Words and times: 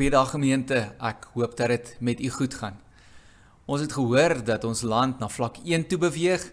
Goeiedag 0.00 0.30
gemeente. 0.32 0.78
Ek 0.96 1.26
hoop 1.34 1.52
dat 1.58 1.68
dit 1.68 1.88
met 2.00 2.20
u 2.24 2.28
goed 2.32 2.54
gaan. 2.56 2.78
Ons 3.68 3.82
het 3.84 3.92
gehoor 3.92 4.32
dat 4.44 4.62
ons 4.64 4.80
land 4.80 5.18
na 5.20 5.26
vlak 5.28 5.58
1 5.60 5.82
toe 5.90 5.98
beweeg 6.00 6.46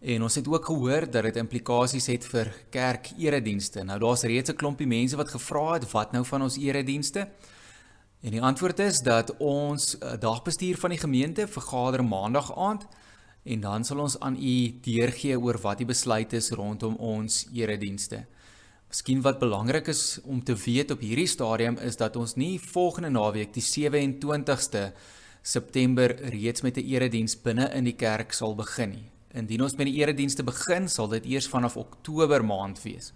en 0.00 0.24
ons 0.26 0.34
het 0.34 0.48
ook 0.50 0.66
gehoor 0.66 1.06
dat 1.06 1.28
dit 1.28 1.38
implikasies 1.38 2.08
het 2.10 2.26
vir 2.26 2.50
kerk 2.74 3.12
eredienste. 3.14 3.84
Nou 3.86 4.00
daar's 4.02 4.26
reeds 4.26 4.50
'n 4.50 4.56
klompie 4.56 4.90
mense 4.90 5.16
wat 5.16 5.30
gevra 5.30 5.78
het 5.78 5.86
wat 5.92 6.12
nou 6.12 6.24
van 6.24 6.42
ons 6.42 6.56
eredienste? 6.58 7.28
En 8.22 8.30
die 8.30 8.42
antwoord 8.42 8.78
is 8.78 8.98
dat 8.98 9.36
ons 9.38 9.98
eh, 9.98 10.18
dagbestuur 10.18 10.76
van 10.76 10.90
die 10.90 10.98
gemeente 10.98 11.46
vergader 11.46 12.04
maandag 12.04 12.56
aand 12.56 12.86
en 13.44 13.60
dan 13.60 13.84
sal 13.84 13.98
ons 13.98 14.20
aan 14.20 14.36
u 14.36 14.80
deurgee 14.80 15.38
oor 15.40 15.58
wat 15.58 15.78
die 15.78 15.86
besluit 15.86 16.32
is 16.32 16.50
rondom 16.50 16.96
ons 16.96 17.46
eredienste. 17.52 18.26
Miskien 18.90 19.20
wat 19.22 19.38
belangrik 19.38 19.86
is 19.86 20.18
om 20.26 20.40
te 20.42 20.56
weet 20.58 20.90
op 20.90 21.02
hierdie 21.04 21.28
stadium 21.30 21.76
is 21.78 21.94
dat 21.96 22.16
ons 22.18 22.32
nie 22.34 22.56
volgende 22.58 23.12
naweek 23.14 23.52
die 23.54 23.62
27ste 23.62 24.88
September 25.46 26.10
reeds 26.32 26.64
met 26.66 26.76
'n 26.76 26.88
erediens 26.94 27.36
binne 27.42 27.70
in 27.70 27.84
die 27.84 27.94
kerk 27.94 28.32
sal 28.32 28.54
begin 28.54 28.90
nie. 28.90 29.10
Indien 29.32 29.62
ons 29.62 29.76
met 29.76 29.86
die 29.86 30.02
eredienste 30.02 30.42
begin, 30.42 30.88
sal 30.88 31.08
dit 31.08 31.24
eers 31.24 31.46
vanaf 31.48 31.76
Oktober 31.76 32.44
maand 32.44 32.82
wees. 32.82 33.12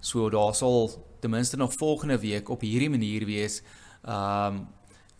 So 0.00 0.28
daar 0.28 0.54
sal 0.54 0.90
ten 1.20 1.30
minste 1.30 1.56
nog 1.56 1.72
volgende 1.72 2.18
week 2.18 2.48
op 2.48 2.60
hierdie 2.60 2.90
manier 2.90 3.24
wees 3.24 3.62
ehm 4.04 4.56
um, 4.56 4.66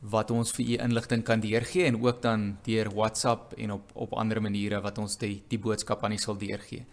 wat 0.01 0.31
ons 0.31 0.51
vir 0.51 0.65
u 0.65 0.77
inligting 0.83 1.23
kan 1.23 1.41
deurgee 1.41 1.85
en 1.85 2.03
ook 2.03 2.23
dan 2.23 2.59
deur 2.65 2.91
WhatsApp 2.95 3.53
en 3.53 3.71
op 3.71 3.91
op 3.95 4.13
ander 4.13 4.43
maniere 4.43 4.81
wat 4.81 4.99
ons 4.99 5.17
die 5.17 5.45
die 5.49 5.59
boodskap 5.59 6.05
aan 6.05 6.13
u 6.13 6.17
sal 6.17 6.37
deurgee. 6.37 6.87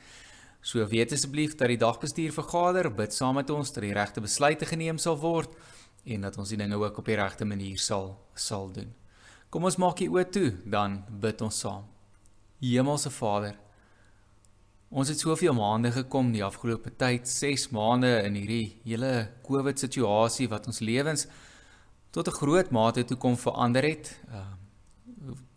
So 0.61 0.83
weet 0.87 1.13
asseblief 1.15 1.55
dat 1.55 1.71
die 1.71 1.79
dagbestuur 1.79 2.33
vergader, 2.35 2.89
bid 2.91 3.13
saam 3.15 3.37
met 3.39 3.49
ons 3.49 3.71
dat 3.71 3.83
die 3.83 3.93
regte 3.95 4.21
besluite 4.21 4.67
geneem 4.67 4.97
sal 4.99 5.17
word 5.19 5.53
en 6.05 6.25
dat 6.25 6.37
ons 6.37 6.51
die 6.51 6.59
dinge 6.59 6.75
ook 6.79 6.99
op 6.99 7.07
die 7.07 7.15
regte 7.19 7.45
manier 7.45 7.79
sal 7.79 8.17
sal 8.35 8.67
doen. 8.75 8.91
Kom 9.49 9.65
ons 9.65 9.79
maak 9.81 9.97
die 9.97 10.09
oë 10.11 10.27
toe, 10.29 10.49
dan 10.65 10.99
bid 11.21 11.41
ons 11.41 11.59
saam. 11.63 11.87
Hemelse 12.59 13.09
Vader, 13.09 13.55
ons 14.89 15.09
het 15.09 15.19
soveel 15.19 15.55
maande 15.55 15.91
gekom 15.95 16.31
die 16.33 16.43
afgelope 16.43 16.91
tyd, 16.91 17.27
6 17.27 17.69
maande 17.71 18.11
in 18.25 18.35
hierdie 18.35 18.79
hele 18.83 19.29
COVID 19.47 19.79
situasie 19.79 20.49
wat 20.51 20.67
ons 20.67 20.83
lewens 20.83 21.27
tot 22.11 22.27
'n 22.27 22.39
groot 22.41 22.71
mate 22.71 23.05
toe 23.05 23.17
kom 23.17 23.37
verander 23.37 23.83
het. 23.83 24.19
Uh 24.27 24.59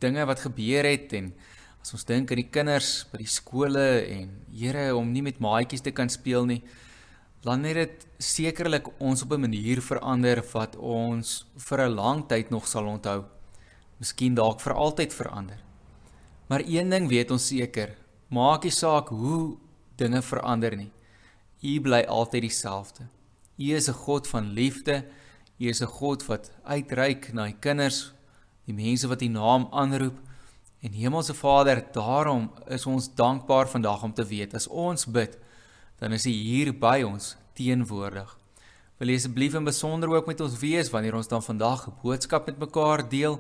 dinge 0.03 0.25
wat 0.27 0.41
gebeur 0.41 0.85
het 0.85 1.13
en 1.13 1.33
As 1.83 1.91
ons 1.97 2.05
dink 2.07 2.31
aan 2.31 2.39
die 2.39 2.47
kinders 2.47 3.03
by 3.11 3.19
die 3.19 3.27
skole 3.27 4.07
en 4.07 4.31
Here 4.55 4.93
om 4.95 5.09
nie 5.11 5.23
met 5.27 5.41
maatjies 5.43 5.83
te 5.83 5.91
kan 5.91 6.09
speel 6.13 6.47
nie, 6.47 6.61
dan 7.43 7.65
het 7.67 7.75
dit 7.75 8.05
sekerlik 8.23 8.87
ons 9.03 9.25
op 9.25 9.33
'n 9.33 9.41
manier 9.41 9.83
verander 9.83 10.43
wat 10.53 10.77
ons 10.77 11.45
vir 11.59 11.81
'n 11.81 11.97
lang 11.97 12.29
tyd 12.29 12.51
nog 12.51 12.69
sal 12.69 12.87
onthou. 12.87 13.25
Miskien 13.99 14.35
dalk 14.35 14.61
vir 14.61 14.75
altyd 14.75 15.13
verander. 15.13 15.59
Maar 16.49 16.63
een 16.67 16.91
ding 16.91 17.09
weet 17.09 17.31
ons 17.31 17.47
seker, 17.47 17.97
maak 18.29 18.63
nie 18.63 18.71
saak 18.71 19.09
hoe 19.09 19.57
dinge 19.97 20.23
verander 20.23 20.77
nie. 20.77 20.93
U 21.63 21.81
bly 21.81 22.03
altyd 22.09 22.43
dieselfde. 22.43 23.09
U 23.59 23.75
is 23.75 23.89
'n 23.89 23.93
God 23.93 24.29
van 24.29 24.53
liefde. 24.53 25.05
U 25.59 25.69
is 25.69 25.83
'n 25.83 25.87
God 25.87 26.27
wat 26.27 26.53
uitreik 26.65 27.33
na 27.33 27.45
die 27.45 27.57
kinders, 27.61 28.13
die 28.67 28.75
mense 28.75 29.09
wat 29.09 29.23
U 29.23 29.27
naam 29.27 29.67
aanroep. 29.73 30.19
En 30.83 30.93
Hemelse 30.93 31.35
Vader, 31.35 31.85
daarom 31.93 32.51
is 32.67 32.87
ons 32.87 33.15
dankbaar 33.15 33.69
vandag 33.71 34.03
om 34.03 34.13
te 34.13 34.25
weet 34.27 34.55
as 34.59 34.67
ons 34.67 35.07
bid, 35.07 35.37
dan 36.03 36.13
is 36.13 36.27
U 36.27 36.33
hier 36.35 36.73
by 36.75 37.05
ons 37.07 37.37
teenwoordig. 37.55 38.27
Wil 38.99 39.13
U 39.15 39.15
asseblief 39.15 39.55
in 39.55 39.69
besonder 39.69 40.11
ook 40.11 40.27
met 40.27 40.43
ons 40.43 40.57
wees 40.59 40.91
wanneer 40.91 41.15
ons 41.15 41.31
dan 41.31 41.43
vandag 41.43 41.87
'n 41.87 41.95
boodskap 42.03 42.47
met 42.47 42.59
mekaar 42.59 43.09
deel 43.09 43.39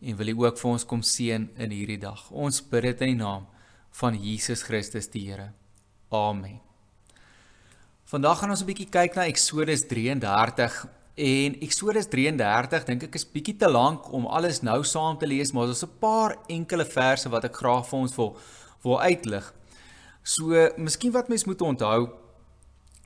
en 0.00 0.16
wil 0.16 0.28
U 0.28 0.34
ook 0.46 0.58
vir 0.58 0.70
ons 0.70 0.84
kom 0.84 1.02
seën 1.02 1.50
in 1.56 1.70
hierdie 1.70 1.98
dag. 1.98 2.30
Ons 2.30 2.60
bid 2.60 2.82
dit 2.82 3.00
in 3.00 3.06
die 3.06 3.24
naam 3.24 3.46
van 3.90 4.18
Jesus 4.18 4.62
Christus 4.62 5.06
die 5.06 5.30
Here. 5.30 5.52
Amen. 6.10 6.60
Vandag 8.04 8.38
gaan 8.38 8.50
ons 8.50 8.62
'n 8.62 8.66
bietjie 8.66 8.90
kyk 8.90 9.14
na 9.14 9.26
Eksodus 9.26 9.86
33 9.86 10.86
En 11.14 11.58
Eksodus 11.60 12.08
33 12.08 12.86
dink 12.88 13.02
ek 13.04 13.16
is 13.18 13.26
bietjie 13.28 13.58
te 13.60 13.68
lank 13.68 14.06
om 14.16 14.24
alles 14.32 14.62
nou 14.64 14.78
saam 14.84 15.18
te 15.20 15.28
lees, 15.28 15.52
maar 15.52 15.66
daar's 15.68 15.84
'n 15.84 15.98
paar 16.00 16.36
enkele 16.48 16.84
verse 16.84 17.28
wat 17.28 17.44
ek 17.44 17.56
graag 17.56 17.86
vir 17.86 17.98
ons 17.98 18.16
wil 18.16 18.36
wil 18.82 19.00
uitlig. 19.00 19.54
So, 20.22 20.70
miskien 20.76 21.12
wat 21.12 21.28
mens 21.28 21.44
moet 21.44 21.60
onthou 21.60 22.10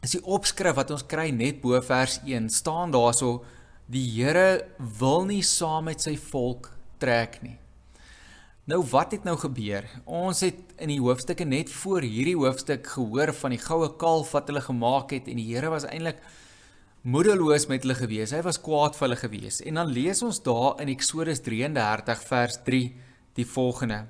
is 0.03 0.11
die 0.11 0.25
opskrif 0.25 0.75
wat 0.75 0.91
ons 0.91 1.07
kry 1.07 1.31
net 1.31 1.61
bo 1.61 1.81
vers 1.81 2.21
1 2.25 2.49
staan 2.49 2.93
daarso 2.93 3.45
die 3.87 4.07
Here 4.11 4.67
wil 4.79 5.25
nie 5.25 5.43
saam 5.43 5.85
met 5.85 6.01
sy 6.01 6.17
volk 6.17 6.71
trek 6.99 7.43
nie. 7.43 7.59
Nou 8.67 8.83
wat 8.83 9.13
het 9.13 9.25
nou 9.25 9.37
gebeur? 9.37 9.85
Ons 10.05 10.41
het 10.41 10.59
in 10.83 10.89
die 10.89 11.01
hoofstukke 11.01 11.45
net 11.45 11.71
voor 11.71 12.03
hierdie 12.03 12.37
hoofstuk 12.37 12.87
gehoor 12.87 13.33
van 13.33 13.51
die 13.55 13.63
goue 13.63 13.93
kalf 13.97 14.33
wat 14.33 14.49
hulle 14.51 14.61
gemaak 14.61 15.11
het 15.15 15.29
en 15.29 15.37
die 15.37 15.55
Here 15.55 15.71
was 15.71 15.87
eintlik 15.87 16.19
moedeloos 17.07 17.69
met 17.71 17.85
hulle 17.85 17.95
gewees. 17.95 18.33
Hy 18.35 18.43
was 18.43 18.59
kwaad 18.59 18.97
vir 18.99 19.07
hulle 19.07 19.19
gewees. 19.21 19.61
En 19.63 19.79
dan 19.79 19.93
lees 19.95 20.23
ons 20.27 20.41
daar 20.43 20.81
in 20.83 20.91
Eksodus 20.91 21.43
33 21.47 22.25
vers 22.27 22.59
3 22.67 22.81
die 23.39 23.47
volgende: 23.47 24.07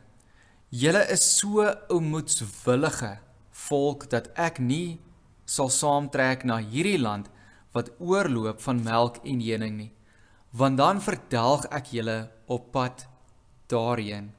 Julle 0.72 1.04
is 1.12 1.24
so 1.38 1.66
onmoedswillige 1.92 3.18
volk 3.66 4.08
dat 4.12 4.30
ek 4.40 4.60
nie 4.60 4.98
sal 5.44 5.68
saamtrek 5.70 6.44
na 6.48 6.58
hierdie 6.58 6.98
land 6.98 7.28
wat 7.76 7.92
oorloop 8.00 8.62
van 8.64 8.82
melk 8.82 9.20
en 9.24 9.42
honing 9.44 9.76
nie, 9.76 9.92
want 10.56 10.80
dan 10.80 11.02
verdelg 11.04 11.68
ek 11.68 11.92
julle 11.92 12.18
op 12.48 12.72
pad 12.72 13.04
daarheen. 13.68 14.32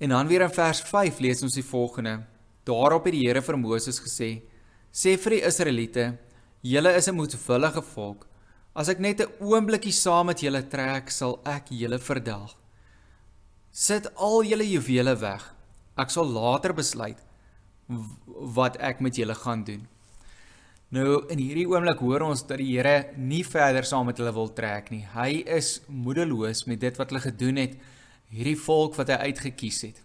En 0.00 0.12
dan 0.12 0.28
weer 0.28 0.44
in 0.44 0.52
vers 0.52 0.80
5 0.84 1.20
lees 1.24 1.42
ons 1.42 1.56
die 1.56 1.64
volgende: 1.64 2.20
Daarop 2.68 3.08
het 3.08 3.16
die 3.16 3.26
Here 3.26 3.40
vir 3.40 3.56
Moses 3.56 4.00
gesê: 4.00 4.42
Sê 4.92 5.16
vir 5.16 5.38
die 5.38 5.46
Israeliete 5.48 6.12
Julle 6.62 6.92
is 6.94 7.08
'n 7.08 7.14
moedwillige 7.14 7.82
volk. 7.82 8.26
As 8.74 8.88
ek 8.88 8.98
net 8.98 9.20
'n 9.20 9.32
oombliekie 9.40 9.92
saam 9.92 10.26
met 10.26 10.40
julle 10.40 10.62
trek, 10.68 11.10
sal 11.10 11.40
ek 11.44 11.70
julle 11.70 11.98
verdelg. 11.98 12.54
Sit 13.72 14.14
al 14.16 14.42
julle 14.44 14.64
juwele 14.64 15.16
weg. 15.16 15.54
Ek 15.96 16.10
sal 16.10 16.26
later 16.26 16.72
besluit 16.74 17.18
wat 18.26 18.76
ek 18.76 19.00
met 19.00 19.16
julle 19.16 19.34
gaan 19.34 19.64
doen. 19.64 19.88
Nou 20.90 21.24
in 21.30 21.38
hierdie 21.38 21.66
oomblik 21.66 21.98
hoor 21.98 22.20
ons 22.20 22.42
dat 22.42 22.58
die 22.58 22.76
Here 22.76 23.12
nie 23.16 23.44
verder 23.44 23.84
saam 23.84 24.06
met 24.06 24.18
hulle 24.18 24.32
wil 24.32 24.52
trek 24.52 24.90
nie. 24.90 25.06
Hy 25.14 25.44
is 25.46 25.80
moedeloos 25.86 26.66
met 26.66 26.80
dit 26.80 26.96
wat 26.96 27.10
hulle 27.10 27.20
gedoen 27.20 27.56
het, 27.56 27.76
hierdie 28.28 28.58
volk 28.58 28.96
wat 28.96 29.08
hy 29.08 29.14
uitget 29.14 29.56
kies 29.56 29.82
het. 29.82 30.02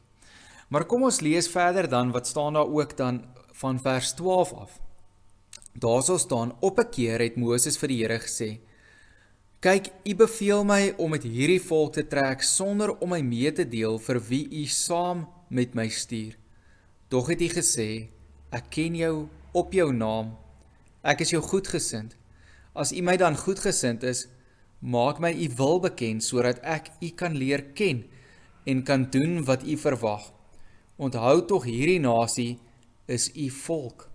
Maar 0.69 0.85
kom 0.85 1.03
ons 1.03 1.21
lees 1.21 1.49
verder 1.49 1.89
dan 1.89 2.11
wat 2.11 2.27
staan 2.27 2.53
daar 2.53 2.69
ook 2.69 2.97
dan 2.97 3.25
van 3.51 3.79
vers 3.79 4.13
12 4.13 4.53
af. 4.53 4.84
Daarso 5.75 6.17
staan 6.17 6.55
op 6.59 6.79
'n 6.79 6.89
keer 6.89 7.19
het 7.19 7.35
Moses 7.35 7.77
vir 7.77 7.87
die 7.87 8.01
Here 8.01 8.19
gesê: 8.19 8.59
"Kyk, 9.59 9.91
U 10.05 10.15
beveel 10.15 10.63
my 10.63 10.93
om 10.97 11.09
met 11.09 11.23
hierdie 11.23 11.61
volk 11.61 11.93
te 11.93 12.07
trek 12.07 12.41
sonder 12.41 12.97
om 12.99 13.09
my 13.09 13.21
mee 13.21 13.51
te 13.51 13.67
deel 13.67 13.99
vir 13.99 14.19
wie 14.27 14.47
U 14.61 14.65
saam 14.65 15.27
met 15.49 15.73
my 15.75 15.89
stuur. 15.89 16.37
Tog 17.07 17.27
het 17.27 17.41
U 17.41 17.47
gesê: 17.47 18.07
Ek 18.51 18.69
ken 18.69 18.95
jou 18.95 19.27
op 19.51 19.73
jou 19.73 19.93
naam. 19.93 20.37
Ek 21.03 21.19
is 21.19 21.29
jou 21.29 21.41
goedgesind. 21.41 22.15
As 22.73 22.91
U 22.91 23.01
my 23.01 23.17
dan 23.17 23.37
goedgesind 23.37 24.03
is, 24.03 24.27
maak 24.79 25.19
my 25.19 25.31
U 25.31 25.49
wil 25.57 25.79
bekend 25.79 26.23
sodat 26.23 26.59
ek 26.63 26.89
U 27.01 27.09
kan 27.09 27.35
leer 27.35 27.61
ken 27.73 28.05
en 28.65 28.83
kan 28.83 29.09
doen 29.11 29.43
wat 29.43 29.63
U 29.63 29.77
verwag. 29.77 30.31
Onthou 30.95 31.45
tog 31.45 31.63
hierdie 31.63 31.99
nasie 31.99 32.59
is 33.05 33.31
U 33.35 33.49
volk." 33.49 34.14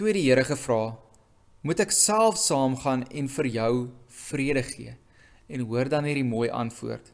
Toe 0.00 0.08
het 0.08 0.16
die 0.16 0.30
Here 0.30 0.44
gevra: 0.48 0.96
"Moet 1.60 1.80
ek 1.84 1.90
self 1.92 2.38
saamgaan 2.40 3.02
en 3.12 3.26
vir 3.28 3.46
jou 3.46 3.88
vrede 4.08 4.62
gee?" 4.62 4.94
En 5.46 5.60
hoor 5.60 5.88
dan 5.92 6.04
hierdie 6.08 6.24
mooi 6.24 6.48
antwoord. 6.48 7.10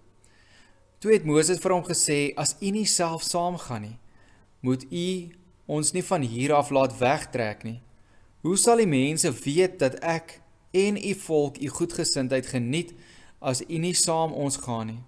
Toe 0.99 1.11
het 1.12 1.25
Moses 1.25 1.58
vir 1.58 1.72
hom 1.72 1.82
gesê: 1.82 2.31
"As 2.37 2.55
u 2.61 2.70
nie 2.70 2.87
self 2.87 3.22
saamgaan 3.22 3.82
nie, 3.82 3.99
moet 4.61 4.84
u 4.93 5.34
ons 5.66 5.93
nie 5.93 6.02
van 6.02 6.22
hier 6.22 6.55
af 6.55 6.70
laat 6.70 6.99
wegtrek 6.99 7.64
nie. 7.64 7.81
Hoe 8.40 8.56
sal 8.56 8.76
die 8.76 8.87
mense 8.87 9.32
weet 9.32 9.78
dat 9.78 9.94
ek 9.94 10.40
en 10.70 10.96
u 10.96 11.14
volk 11.14 11.58
u 11.58 11.69
goedgesindheid 11.69 12.46
geniet 12.46 12.94
as 13.40 13.62
u 13.69 13.78
nie 13.78 13.94
saam 13.94 14.32
ons 14.32 14.56
gaan 14.56 14.87
nie? 14.87 15.02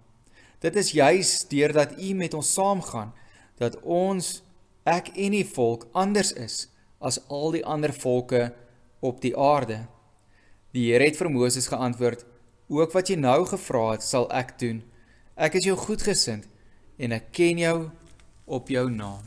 Dit 0.58 0.76
is 0.76 0.91
juis 0.91 1.47
deurdat 1.49 1.94
u 2.03 2.12
met 2.14 2.35
ons 2.35 2.53
saamgaan 2.53 3.12
dat 3.58 3.81
ons 3.82 4.43
ek 4.82 5.08
en 5.14 5.32
u 5.32 5.44
volk 5.44 5.87
anders 5.93 6.32
is." 6.32 6.69
As 6.99 7.21
al 7.29 7.55
die 7.55 7.65
ander 7.65 7.93
volke 7.95 8.53
op 9.00 9.21
die 9.23 9.37
aarde. 9.37 9.87
Die 10.75 10.91
Here 10.93 11.05
het 11.05 11.17
vir 11.17 11.31
Moses 11.31 11.67
geantwoord: 11.67 12.25
"Ook 12.69 12.93
wat 12.93 13.09
jy 13.09 13.17
nou 13.17 13.47
gevra 13.47 13.91
het, 13.93 14.03
sal 14.03 14.31
ek 14.33 14.59
doen. 14.59 14.83
Ek 15.37 15.55
is 15.55 15.65
jou 15.65 15.77
goedgesind 15.77 16.49
en 16.99 17.12
ek 17.12 17.33
ken 17.33 17.59
jou 17.59 17.91
op 18.45 18.69
jou 18.69 18.91
naam." 18.91 19.23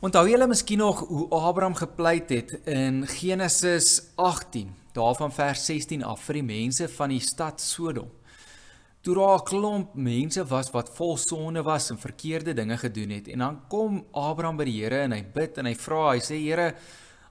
Onthou 0.00 0.28
julle 0.28 0.46
miskien 0.46 0.78
nog 0.78 1.08
hoe 1.08 1.28
Abraham 1.30 1.74
gepleit 1.74 2.28
het 2.28 2.50
in 2.64 3.06
Genesis 3.06 4.02
18, 4.14 4.74
daarvan 4.92 5.32
vers 5.32 5.64
16 5.64 6.04
af 6.04 6.20
vir 6.20 6.34
die 6.34 6.42
mense 6.42 6.88
van 6.88 7.08
die 7.08 7.20
stad 7.20 7.60
Sodom. 7.60 8.10
Toe 9.06 9.14
daar 9.14 9.38
'n 9.38 9.44
klomp 9.44 9.94
mense 9.94 10.44
was 10.46 10.70
wat 10.70 10.88
vol 10.90 11.16
sonde 11.16 11.62
was 11.62 11.90
en 11.90 11.98
verkeerde 11.98 12.52
dinge 12.52 12.76
gedoen 12.76 13.10
het 13.10 13.28
en 13.28 13.38
dan 13.38 13.60
kom 13.68 14.06
Abraham 14.10 14.56
by 14.56 14.64
die 14.64 14.82
Here 14.82 14.98
en 14.98 15.12
hy 15.12 15.22
bid 15.22 15.58
en 15.58 15.66
hy 15.66 15.74
vra, 15.74 16.10
hy 16.10 16.18
sê 16.18 16.34
Here, 16.34 16.74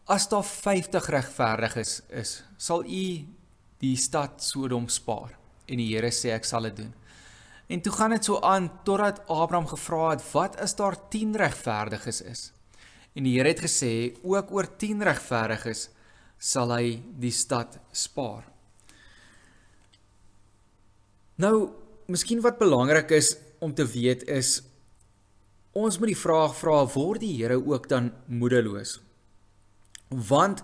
as 0.07 0.27
daar 0.27 0.43
50 0.43 1.09
regverdiges 1.09 1.99
is, 1.99 2.01
is, 2.09 2.43
sal 2.57 2.85
U 2.85 3.27
die 3.79 3.97
stad 3.97 4.43
Sodom 4.43 4.87
spaar? 4.87 5.35
En 5.67 5.77
die 5.77 5.89
Here 5.91 6.11
sê 6.11 6.31
ek 6.31 6.45
sal 6.45 6.61
dit 6.61 6.75
doen. 6.77 6.93
En 7.67 7.81
toe 7.81 7.93
gaan 7.93 8.11
dit 8.11 8.23
so 8.23 8.39
aan 8.39 8.71
totdat 8.85 9.19
Abraham 9.27 9.67
gevra 9.67 10.09
het, 10.09 10.23
wat 10.31 10.55
as 10.55 10.75
daar 10.75 11.09
10 11.09 11.35
regverdiges 11.35 12.21
is? 12.21 12.53
En 13.15 13.23
die 13.23 13.35
Here 13.35 13.49
het 13.49 13.59
gesê, 13.59 14.15
ook 14.23 14.51
oor 14.51 14.77
10 14.77 15.03
regverdiges 15.03 15.89
sal 16.37 16.71
hy 16.71 17.01
die 17.19 17.31
stad 17.31 17.79
spaar. 17.91 18.54
Nou, 21.35 21.67
miskien 22.07 22.39
wat 22.39 22.61
belangrik 22.61 23.09
is 23.11 23.33
om 23.59 23.73
te 23.75 23.83
weet 23.91 24.21
is 24.31 24.61
ons 25.75 25.97
moet 25.99 26.13
die 26.13 26.15
vraag 26.15 26.53
vra 26.55 26.77
word 26.93 27.19
die 27.25 27.33
Here 27.35 27.57
ook 27.59 27.89
dan 27.91 28.13
moedeloos? 28.31 29.01
Want 30.07 30.63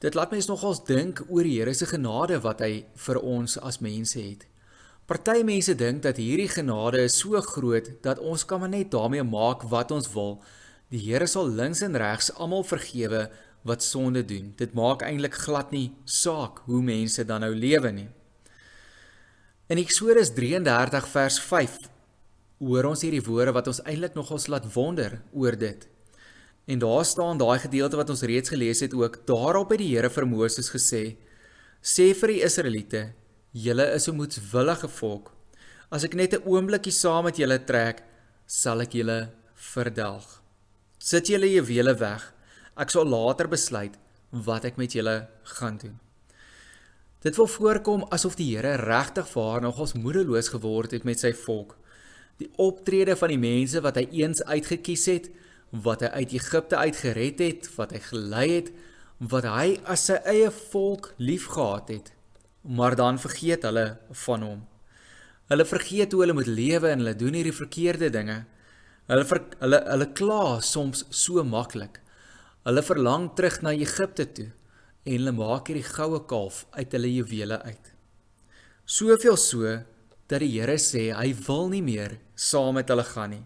dit 0.00 0.16
laat 0.16 0.32
mense 0.32 0.48
nogals 0.48 0.80
dink 0.88 1.20
oor 1.28 1.44
die 1.44 1.58
Here 1.58 1.76
se 1.76 1.90
genade 1.90 2.40
wat 2.40 2.64
hy 2.64 2.86
vir 3.04 3.20
ons 3.20 3.58
as 3.60 3.82
mense 3.84 4.16
het. 4.16 4.48
Party 5.04 5.42
mense 5.44 5.76
dink 5.76 6.00
dat 6.08 6.16
hierdie 6.16 6.48
genade 6.48 7.04
is 7.04 7.20
so 7.20 7.36
groot 7.52 7.92
dat 8.00 8.16
ons 8.16 8.48
kan 8.48 8.64
maar 8.64 8.72
net 8.72 8.94
daarmee 8.96 9.26
maak 9.36 9.68
wat 9.68 9.92
ons 9.92 10.08
wil. 10.16 10.38
Die 10.88 11.04
Here 11.10 11.28
sal 11.28 11.44
links 11.44 11.84
en 11.84 11.92
regs 11.92 12.32
almal 12.40 12.64
vergewe 12.64 13.26
wat 13.68 13.84
sonde 13.84 14.24
doen. 14.24 14.54
Dit 14.56 14.72
maak 14.72 15.04
eintlik 15.04 15.36
glad 15.44 15.76
nie 15.76 15.90
saak 16.08 16.64
hoe 16.64 16.80
mense 16.80 17.28
dan 17.28 17.44
nou 17.44 17.52
lewe 17.52 17.92
nie. 17.92 18.08
In 19.66 19.80
Eksodus 19.82 20.28
33 20.30 21.06
vers 21.10 21.36
5 21.42 21.72
hoor 22.62 22.86
ons 22.86 23.00
hierdie 23.02 23.22
woorde 23.26 23.50
wat 23.56 23.66
ons 23.66 23.80
eintlik 23.82 24.14
nogals 24.14 24.44
laat 24.46 24.68
wonder 24.76 25.16
oor 25.34 25.56
dit. 25.58 25.80
En 26.70 26.78
daar 26.84 27.02
staan 27.04 27.40
daai 27.40 27.58
gedeelte 27.64 27.98
wat 27.98 28.12
ons 28.14 28.22
reeds 28.30 28.52
gelees 28.54 28.84
het 28.86 28.94
ook. 28.94 29.18
Daarop 29.26 29.74
het 29.74 29.82
die 29.82 29.90
Here 29.90 30.10
vir 30.10 30.26
Moses 30.30 30.70
gesê: 30.70 31.16
"Sê 31.82 32.14
vir 32.14 32.34
die 32.34 32.44
Israeliete: 32.46 33.02
Julle 33.50 33.90
is 33.96 34.06
'n 34.08 34.14
moedswillige 34.14 34.88
volk. 35.00 35.34
As 35.90 36.04
ek 36.04 36.14
net 36.14 36.34
'n 36.34 36.46
oombliekie 36.46 36.92
saam 36.92 37.24
met 37.24 37.36
julle 37.36 37.58
trek, 37.58 38.04
sal 38.46 38.80
ek 38.82 38.92
julle 38.92 39.32
verdelg. 39.54 40.42
Sit 40.98 41.26
julle 41.26 41.50
juwele 41.50 41.98
weg. 41.98 42.32
Ek 42.76 42.90
sal 42.90 43.04
later 43.04 43.48
besluit 43.48 43.98
wat 44.30 44.64
ek 44.64 44.76
met 44.76 44.92
julle 44.92 45.26
gaan 45.42 45.76
doen. 45.76 46.05
Dit 47.26 47.36
wil 47.40 47.48
voorkom 47.50 48.04
asof 48.14 48.36
die 48.38 48.52
Here 48.54 48.76
regtig 48.78 49.26
vir 49.32 49.48
haar 49.50 49.64
nogals 49.64 49.96
moedeloos 49.98 50.52
geword 50.54 50.92
het 50.94 51.02
met 51.08 51.18
sy 51.18 51.32
volk. 51.34 51.74
Die 52.38 52.52
optrede 52.62 53.16
van 53.18 53.32
die 53.34 53.40
mense 53.42 53.82
wat 53.82 53.98
hy 53.98 54.04
eens 54.20 54.44
uitget 54.46 54.90
het, 55.10 55.30
wat 55.70 56.04
hy 56.06 56.12
uit 56.22 56.36
Egipte 56.38 56.78
uitgered 56.78 57.42
het, 57.42 57.70
wat 57.74 57.96
hy 57.96 58.02
gelei 58.04 58.46
het, 58.52 58.70
wat 59.18 59.48
hy 59.50 59.72
as 59.90 60.06
sy 60.06 60.20
eie 60.22 60.52
volk 60.70 61.14
liefgehad 61.18 61.90
het 61.90 62.12
maar 62.66 62.96
dan 62.96 63.18
vergeet 63.18 63.62
hulle 63.62 63.98
van 64.10 64.42
hom. 64.42 64.62
Hulle 65.46 65.64
vergeet 65.64 66.12
hoe 66.12 66.20
hulle 66.24 66.34
moet 66.34 66.50
lewe 66.50 66.90
en 66.90 67.02
hulle 67.02 67.14
doen 67.14 67.36
hierdie 67.38 67.54
verkeerde 67.54 68.10
dinge. 68.10 68.40
Hulle 69.06 69.24
ver, 69.24 69.42
hulle 69.62 69.80
hulle 69.86 70.08
kla 70.18 70.60
soms 70.66 71.04
so 71.14 71.44
maklik. 71.46 72.00
Hulle 72.66 72.82
verlang 72.82 73.28
terug 73.38 73.60
na 73.62 73.74
Egipte 73.74 74.26
toe 74.26 74.48
en 75.06 75.12
hulle 75.14 75.32
maak 75.32 75.70
hierdie 75.70 75.86
goue 75.86 76.18
kalf 76.26 76.64
uit 76.74 76.94
hulle 76.96 77.12
juwele 77.12 77.60
uit. 77.62 77.92
Soveel 78.86 79.38
so 79.38 79.76
dat 80.26 80.42
die 80.42 80.50
Here 80.56 80.76
sê 80.82 81.08
hy 81.14 81.30
wil 81.46 81.70
nie 81.70 81.82
meer 81.82 82.18
saam 82.34 82.74
met 82.78 82.90
hulle 82.90 83.06
gaan 83.06 83.36
nie. 83.36 83.44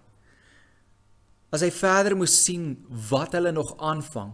As 1.52 1.64
hy 1.66 1.70
verder 1.74 2.16
moes 2.16 2.36
sien 2.44 2.72
wat 3.10 3.34
hulle 3.36 3.52
nog 3.52 3.74
aanvang, 3.76 4.32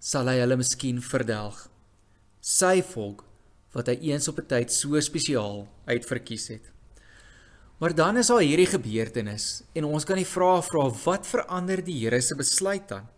sal 0.00 0.30
hy 0.30 0.38
hulle 0.40 0.56
miskien 0.60 1.02
verdelg. 1.04 1.58
Sy 2.40 2.80
volk 2.92 3.24
wat 3.76 3.88
hy 3.88 3.96
eens 4.10 4.28
op 4.28 4.38
'n 4.38 4.48
tyd 4.48 4.72
so 4.72 5.00
spesiaal 5.00 5.68
uitverkies 5.86 6.48
het. 6.48 6.72
Maar 7.78 7.94
dan 7.94 8.16
is 8.16 8.28
daar 8.30 8.40
hierdie 8.40 8.66
gebeurtenis 8.66 9.62
en 9.74 9.84
ons 9.84 10.04
kan 10.04 10.16
die 10.16 10.28
vraag 10.28 10.64
vra 10.64 10.88
wat 11.04 11.26
verander 11.26 11.82
die 11.82 11.98
Here 11.98 12.20
se 12.20 12.34
besluit 12.34 12.88
dan? 12.88 13.08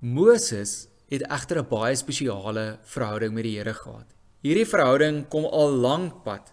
Moses 0.00 0.88
het 1.14 1.30
egter 1.30 1.62
'n 1.62 1.68
baie 1.68 1.96
spesiale 1.96 2.78
verhouding 2.82 3.34
met 3.34 3.44
die 3.44 3.56
Here 3.58 3.74
gehad. 3.74 4.06
Hierdie 4.42 4.66
verhouding 4.66 5.28
kom 5.28 5.44
al 5.44 5.70
lank 5.70 6.24
pad. 6.24 6.52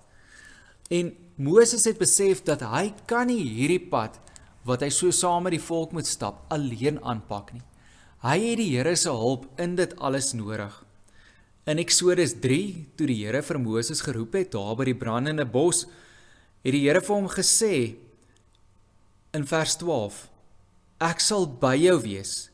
En 0.90 1.16
Moses 1.36 1.86
het 1.86 1.98
besef 1.98 2.44
dat 2.44 2.62
hy 2.62 2.94
kan 3.06 3.28
nie 3.28 3.44
hierdie 3.44 3.90
pad 3.90 4.20
wat 4.64 4.82
hy 4.82 4.90
so 4.90 5.12
saam 5.12 5.44
met 5.44 5.52
die 5.52 5.66
volk 5.66 5.92
moet 5.92 6.08
stap 6.08 6.46
alleen 6.50 7.00
aanpak 7.04 7.54
nie. 7.54 7.64
Hy 8.22 8.38
het 8.38 8.58
die 8.58 8.78
Here 8.78 8.96
se 8.96 9.10
hulp 9.10 9.48
in 9.58 9.76
dit 9.76 9.96
alles 9.98 10.34
nodig. 10.34 10.86
In 11.66 11.78
Eksodus 11.78 12.36
3, 12.40 12.86
toe 12.96 13.08
die 13.08 13.26
Here 13.26 13.42
vir 13.42 13.60
Moses 13.60 14.02
geroep 14.02 14.34
het 14.34 14.52
daar 14.52 14.76
by 14.76 14.86
die 14.86 14.98
brandende 14.98 15.46
bos, 15.46 15.88
het 16.62 16.74
die 16.74 16.84
Here 16.86 17.02
vir 17.02 17.16
hom 17.16 17.28
gesê 17.28 17.96
in 19.34 19.46
vers 19.46 19.76
12: 19.78 20.30
Ek 21.02 21.20
sal 21.20 21.48
by 21.48 21.74
jou 21.82 21.98
wees 22.04 22.51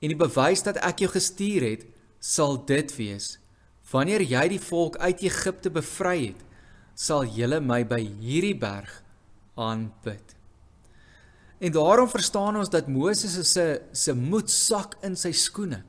en 0.00 0.12
die 0.12 0.18
bewys 0.18 0.62
dat 0.66 0.80
ek 0.84 1.04
jou 1.04 1.10
gestuur 1.12 1.64
het, 1.64 1.86
sal 2.20 2.58
dit 2.68 2.92
wees: 2.98 3.36
Wanneer 3.90 4.24
jy 4.24 4.46
die 4.56 4.62
volk 4.62 4.96
uit 4.98 5.22
Egipte 5.24 5.70
bevry 5.70 6.32
het, 6.32 6.40
sal 6.94 7.26
julle 7.28 7.60
my 7.60 7.82
by 7.84 8.00
hierdie 8.00 8.56
berg 8.58 9.02
aanbid. 9.56 10.34
En 11.60 11.72
daarom 11.72 12.08
verstaan 12.08 12.56
ons 12.60 12.72
dat 12.72 12.88
Moses 12.88 13.36
se 13.48 13.66
se 13.92 14.12
moed 14.12 14.50
sak 14.52 14.96
in 15.04 15.16
sy 15.16 15.32
skoene 15.32 15.84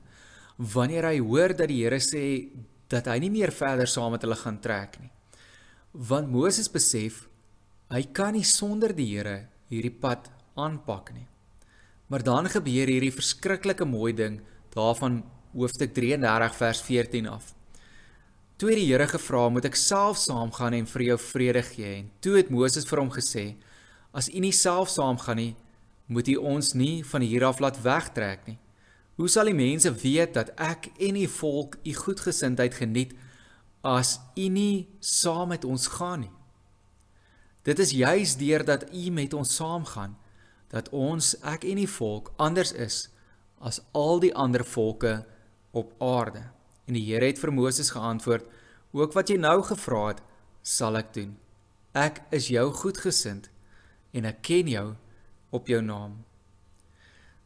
wanneer 0.57 1.05
hy 1.05 1.19
hoor 1.21 1.53
dat 1.53 1.69
die 1.69 1.83
Here 1.83 1.99
sê 2.01 2.49
dat 2.89 3.07
hy 3.11 3.19
nie 3.21 3.29
meer 3.29 3.51
verder 3.53 3.89
saam 3.89 4.15
met 4.15 4.23
hulle 4.25 4.37
gaan 4.39 4.59
trek 4.63 4.97
nie. 5.01 5.11
Want 5.93 6.31
Moses 6.31 6.69
besef 6.71 7.27
hy 7.93 8.03
kan 8.15 8.33
nie 8.33 8.47
sonder 8.47 8.95
die 8.95 9.09
Here 9.13 9.47
hierdie 9.69 9.93
pad 9.93 10.31
aanpak 10.57 11.13
nie. 11.13 11.27
Maar 12.07 12.23
dan 12.23 12.47
gebeur 12.49 12.87
hierdie 12.87 13.11
verskriklike 13.11 13.85
mooi 13.85 14.13
ding 14.15 14.39
daarvan 14.71 15.23
hoofstuk 15.51 15.93
33 15.93 16.55
vers 16.55 16.81
14 16.81 17.27
af. 17.27 17.53
Toe 18.57 18.69
het 18.71 18.79
die 18.79 18.87
Here 18.87 19.07
gevra, 19.07 19.49
"Moet 19.49 19.65
ek 19.65 19.75
self 19.75 20.17
saamgaan 20.17 20.73
en 20.73 20.87
vir 20.87 21.01
jou 21.01 21.17
vrede 21.19 21.63
gee?" 21.63 21.95
En 21.95 22.11
toe 22.19 22.37
het 22.37 22.49
Moses 22.49 22.85
vir 22.85 22.99
hom 22.99 23.11
gesê, 23.11 23.55
"As 24.13 24.29
u 24.29 24.39
nie 24.39 24.51
self 24.51 24.89
saamgaan 24.89 25.35
nie, 25.35 25.55
moet 26.05 26.27
u 26.27 26.35
ons 26.35 26.73
nie 26.73 27.03
van 27.05 27.21
hier 27.21 27.45
af 27.45 27.59
laat 27.59 27.81
wegtrek 27.81 28.47
nie." 28.47 28.57
Hoe 29.15 29.27
sal 29.27 29.45
die 29.45 29.53
mense 29.53 29.93
weet 29.93 30.33
dat 30.33 30.51
ek 30.59 30.91
en 30.99 31.13
die 31.13 31.29
volk 31.29 31.77
u 31.83 31.93
goedgesindheid 31.93 32.73
geniet 32.73 33.13
as 33.83 34.19
u 34.35 34.47
nie 34.47 34.87
saam 34.99 35.47
met 35.47 35.65
ons 35.65 35.87
gaan 35.87 36.19
nie? 36.19 36.31
Dit 37.63 37.79
is 37.79 37.91
juis 37.91 38.35
deurdat 38.35 38.93
u 38.93 39.09
met 39.09 39.33
ons 39.33 39.55
saamgaan 39.55 40.17
dat 40.73 40.89
ons 40.89 41.35
ek 41.47 41.63
en 41.63 41.79
die 41.79 41.89
volk 41.89 42.33
anders 42.35 42.73
is 42.73 43.07
as 43.59 43.81
al 43.97 44.19
die 44.19 44.33
ander 44.35 44.65
volke 44.65 45.25
op 45.71 45.93
aarde. 46.03 46.43
En 46.87 46.95
die 46.95 47.05
Here 47.07 47.25
het 47.25 47.39
vir 47.39 47.51
Moses 47.53 47.89
geantwoord: 47.91 48.45
"Ook 48.91 49.13
wat 49.13 49.29
jy 49.29 49.37
nou 49.37 49.61
gevra 49.63 50.07
het, 50.07 50.21
sal 50.61 50.97
ek 50.97 51.13
doen. 51.13 51.37
Ek 51.93 52.21
is 52.31 52.47
jou 52.47 52.71
goedgesind 52.71 53.49
en 54.11 54.25
ek 54.25 54.41
ken 54.41 54.67
jou 54.67 54.95
op 55.49 55.67
jou 55.67 55.81
naam." 55.81 56.23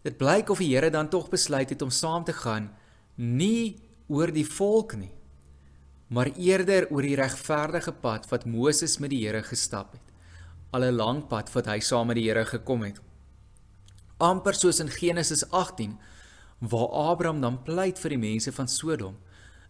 Dit 0.01 0.17
blyk 0.17 0.49
of 0.49 0.57
die 0.57 0.75
Here 0.75 0.89
dan 0.89 1.09
tog 1.09 1.29
besluit 1.29 1.69
het 1.69 1.81
om 1.81 1.89
saam 1.89 2.23
te 2.23 2.33
gaan 2.33 2.71
nie 3.15 3.77
oor 4.07 4.31
die 4.31 4.45
volk 4.45 4.95
nie, 4.95 5.11
maar 6.07 6.31
eerder 6.35 6.87
oor 6.89 7.01
die 7.01 7.15
regverdige 7.15 7.91
pad 7.91 8.27
wat 8.29 8.45
Moses 8.45 8.97
met 8.99 9.09
die 9.09 9.25
Here 9.25 9.43
gestap 9.43 9.93
het. 9.93 10.01
Al 10.71 10.83
'n 10.83 10.95
lang 10.95 11.27
pad 11.27 11.53
wat 11.53 11.65
hy 11.65 11.79
saam 11.79 12.07
met 12.07 12.15
die 12.15 12.27
Here 12.27 12.45
gekom 12.45 12.83
het. 12.83 12.99
Amper 14.21 14.53
soos 14.57 14.79
in 14.83 14.91
Genesis 14.93 15.43
18 15.49 15.97
waar 16.61 16.89
Abraham 17.09 17.41
dan 17.41 17.59
pleit 17.65 17.99
vir 17.99 18.13
die 18.13 18.21
mense 18.21 18.53
van 18.53 18.69
Sodom 18.69 19.17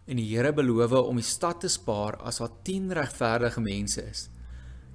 en 0.06 0.18
die 0.18 0.28
Here 0.28 0.52
beloof 0.52 0.92
om 0.98 1.16
die 1.16 1.26
stad 1.26 1.62
te 1.62 1.70
spaar 1.72 2.18
as 2.20 2.42
daar 2.42 2.52
10 2.66 2.92
regverdige 2.98 3.62
mense 3.64 4.02
is. 4.02 4.26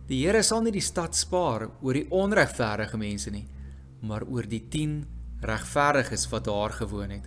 Die 0.07 0.21
Here 0.25 0.43
sal 0.43 0.61
nie 0.63 0.75
die 0.75 0.83
stad 0.83 1.15
spaar 1.17 1.69
oor 1.81 1.97
die 1.97 2.07
onregverdige 2.13 2.99
mense 2.99 3.31
nie, 3.33 3.47
maar 4.05 4.27
oor 4.27 4.45
die 4.47 4.61
10 4.69 4.99
regverdiges 5.41 6.27
wat 6.31 6.45
daar 6.45 6.75
gewoon 6.75 7.15
het. 7.15 7.25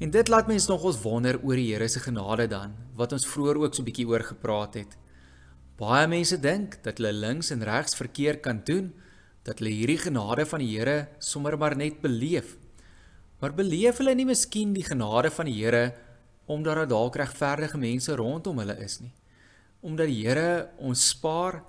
En 0.00 0.10
dit 0.10 0.28
laat 0.28 0.48
mens 0.50 0.66
nog 0.68 0.84
ons 0.84 1.00
wonder 1.02 1.38
oor 1.42 1.58
die 1.58 1.72
Here 1.72 1.88
se 1.88 2.00
genade 2.00 2.46
dan, 2.50 2.74
wat 2.94 3.12
ons 3.12 3.26
vroeër 3.26 3.58
ook 3.64 3.74
so 3.74 3.82
'n 3.82 3.90
bietjie 3.90 4.08
oor 4.08 4.22
gepraat 4.22 4.74
het. 4.74 4.96
Baie 5.76 6.06
mense 6.06 6.38
dink 6.38 6.82
dat 6.82 6.98
hulle 6.98 7.12
links 7.12 7.50
en 7.50 7.62
regs 7.62 7.94
verkeer 7.94 8.38
kan 8.40 8.60
doen, 8.64 8.92
dat 9.44 9.60
hulle 9.60 9.74
hierdie 9.74 10.00
genade 10.00 10.46
van 10.48 10.62
die 10.64 10.72
Here 10.72 11.08
sommer 11.18 11.58
maar 11.60 11.76
net 11.76 12.00
beleef. 12.00 12.56
Maar 13.40 13.52
beleef 13.56 14.00
hulle 14.00 14.14
nie 14.16 14.28
miskien 14.28 14.72
die 14.72 14.86
genade 14.86 15.30
van 15.30 15.50
die 15.50 15.58
Here 15.60 15.92
omdat 16.46 16.76
daar 16.76 16.88
dalk 16.88 17.16
regverdige 17.16 17.78
mense 17.80 18.16
rondom 18.16 18.58
hulle 18.60 18.76
is 18.84 18.98
nie? 19.00 19.12
Omdat 19.84 20.10
die 20.10 20.20
Here 20.24 20.68
ons 20.80 21.08
spaar 21.12 21.62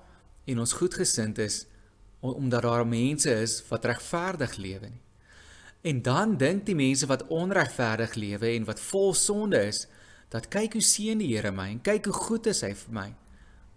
en 0.46 0.60
ons 0.60 0.76
goedgesind 0.76 1.40
is 1.44 1.66
omdat 2.26 2.64
daar 2.66 2.88
mense 2.88 3.30
is 3.30 3.60
wat 3.70 3.86
regverdig 3.86 4.56
lewe 4.58 4.90
nie. 4.90 5.02
En 5.86 6.02
dan 6.02 6.38
dink 6.38 6.64
die 6.66 6.76
mense 6.76 7.06
wat 7.06 7.28
onregverdig 7.30 8.16
lewe 8.18 8.56
en 8.56 8.64
wat 8.66 8.80
vol 8.82 9.14
sonde 9.14 9.60
is, 9.68 9.84
dat 10.34 10.48
kyk 10.50 10.74
hoe 10.74 10.82
seën 10.82 11.20
die 11.22 11.30
Here 11.36 11.52
my 11.54 11.68
en 11.76 11.82
kyk 11.86 12.10
hoe 12.10 12.18
goed 12.18 12.50
is 12.50 12.64
hy 12.66 12.72
vir 12.74 12.96
my. 12.96 13.10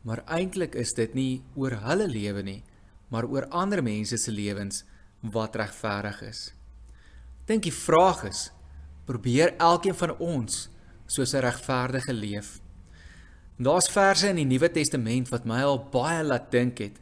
Maar 0.08 0.24
eintlik 0.38 0.78
is 0.78 0.94
dit 0.96 1.12
nie 1.14 1.42
oor 1.58 1.76
hulle 1.84 2.06
lewe 2.08 2.42
nie, 2.46 2.62
maar 3.08 3.26
oor 3.28 3.48
ander 3.48 3.82
mense 3.82 4.16
se 4.16 4.32
lewens 4.32 4.84
wat 5.20 5.56
regverdig 5.56 6.22
is. 6.22 6.40
Dink 7.48 7.64
die 7.64 7.74
vraag 7.74 8.24
is, 8.28 8.48
probeer 9.08 9.54
elkeen 9.56 9.96
van 9.96 10.16
ons 10.18 10.68
soos 11.06 11.34
'n 11.34 11.40
regverdige 11.40 12.12
leef? 12.12 12.60
Daar's 13.58 13.88
verse 13.88 14.28
in 14.28 14.36
die 14.36 14.44
Nuwe 14.44 14.70
Testament 14.70 15.28
wat 15.28 15.44
my 15.44 15.62
al 15.62 15.80
baie 15.90 16.22
laat 16.22 16.50
dink 16.50 16.78
het. 16.78 17.00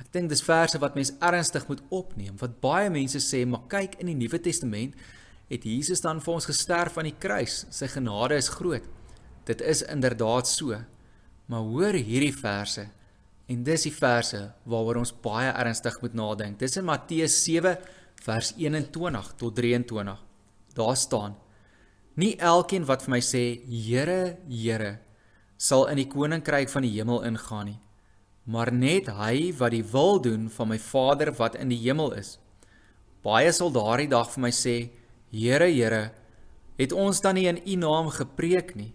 Ek 0.00 0.10
dink 0.12 0.28
dis 0.28 0.42
verse 0.42 0.78
wat 0.78 0.94
mens 0.94 1.12
ernstig 1.18 1.66
moet 1.68 1.80
opneem. 1.88 2.36
Wat 2.36 2.60
baie 2.60 2.90
mense 2.90 3.18
sê, 3.18 3.46
maar 3.46 3.62
kyk 3.68 3.94
in 4.02 4.06
die 4.06 4.18
Nuwe 4.18 4.40
Testament 4.40 4.94
het 5.48 5.64
Jesus 5.64 6.02
dan 6.04 6.20
vir 6.20 6.34
ons 6.34 6.44
gesterf 6.44 6.98
aan 6.98 7.08
die 7.08 7.18
kruis. 7.18 7.62
Sy 7.70 7.86
genade 7.86 8.36
is 8.36 8.48
groot. 8.48 8.84
Dit 9.48 9.62
is 9.62 9.82
inderdaad 9.82 10.48
so. 10.48 10.76
Maar 11.46 11.60
hoor 11.60 11.96
hierdie 11.96 12.34
verse 12.36 12.88
en 13.48 13.64
dis 13.64 13.86
die 13.88 13.92
verse 13.94 14.40
waaroor 14.64 15.02
ons 15.02 15.14
baie 15.24 15.52
ernstig 15.52 16.00
moet 16.02 16.14
nadink. 16.16 16.58
Dis 16.58 16.76
in 16.80 16.86
Matteus 16.88 17.36
7 17.44 17.76
vers 18.24 18.52
21 18.56 19.32
tot 19.40 19.56
23. 19.56 20.20
Daar 20.74 20.96
staan: 20.96 21.36
Nie 22.16 22.34
elkeen 22.38 22.86
wat 22.88 23.04
vir 23.04 23.16
my 23.16 23.22
sê, 23.22 23.44
Here, 23.68 24.36
Here, 24.48 24.98
sal 25.56 25.88
in 25.92 26.00
die 26.02 26.08
koninkryk 26.08 26.70
van 26.72 26.86
die 26.86 26.94
hemel 26.96 27.24
ingaan 27.28 27.72
nie 27.72 27.80
maar 28.44 28.72
net 28.72 29.08
hy 29.16 29.52
wat 29.56 29.72
die 29.72 29.84
wil 29.88 30.20
doen 30.20 30.48
van 30.52 30.68
my 30.68 30.78
Vader 30.78 31.32
wat 31.38 31.56
in 31.56 31.70
die 31.72 31.80
hemel 31.80 32.12
is. 32.18 32.36
Baie 33.24 33.52
sal 33.56 33.72
daardie 33.72 34.10
dag 34.10 34.28
vir 34.34 34.44
my 34.44 34.52
sê: 34.52 34.76
Here, 35.32 35.68
Here, 35.70 36.12
het 36.76 36.92
ons 36.92 37.20
dan 37.24 37.38
nie 37.38 37.48
in 37.48 37.62
U 37.64 37.76
naam 37.80 38.10
gepreek 38.12 38.74
nie? 38.76 38.92